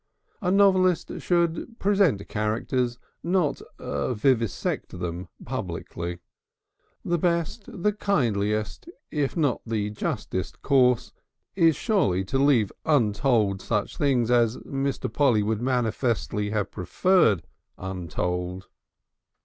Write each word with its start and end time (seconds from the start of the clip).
A 0.41 0.49
novelist 0.49 1.11
should 1.19 1.77
present 1.77 2.27
characters, 2.27 2.97
not 3.21 3.61
vivisect 3.79 4.97
them 4.99 5.27
publicly.... 5.45 6.17
The 7.05 7.19
best, 7.19 7.65
the 7.83 7.93
kindliest, 7.93 8.89
if 9.11 9.37
not 9.37 9.61
the 9.63 9.91
justest 9.91 10.63
course 10.63 11.13
is 11.55 11.75
surely 11.75 12.25
to 12.25 12.39
leave 12.39 12.71
untold 12.83 13.61
such 13.61 13.95
things 13.95 14.31
as 14.31 14.57
Mr. 14.57 15.07
Polly 15.13 15.43
would 15.43 15.61
manifestly 15.61 16.49
have 16.49 16.71
preferred 16.71 17.43
untold. 17.77 18.69